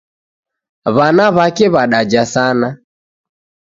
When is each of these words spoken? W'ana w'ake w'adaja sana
W'ana 0.95 1.25
w'ake 1.35 1.65
w'adaja 1.73 2.23
sana 2.33 2.67